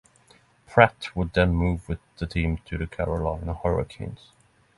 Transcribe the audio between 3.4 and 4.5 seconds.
Hurricanes.